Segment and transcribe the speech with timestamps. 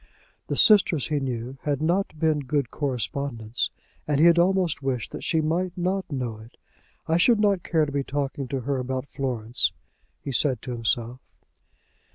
[0.47, 3.69] The sisters, he knew, had not been good correspondents;
[4.07, 6.57] and he almost wished that she might not know it.
[7.07, 9.73] "I should not care to be talking to her about Florence,"
[10.19, 11.19] he said to himself.